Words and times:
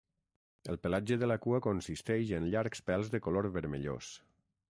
El 0.71 0.79
pelatge 0.85 1.17
de 1.23 1.29
la 1.31 1.37
cua 1.43 1.59
consisteix 1.65 2.33
en 2.39 2.49
llargs 2.57 2.83
pèls 2.89 3.13
de 3.17 3.23
color 3.29 3.51
vermellós. 3.61 4.11